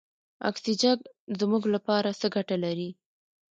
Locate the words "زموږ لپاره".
1.39-2.09